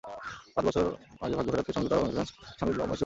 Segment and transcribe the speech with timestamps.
[0.55, 0.85] পাঁচ বছর
[1.23, 2.99] আগে ভাগ্য ফেরাতে সংযুক্ত আরব আমিরাতে যান স্বামী মুহামঞ্চদ শফি।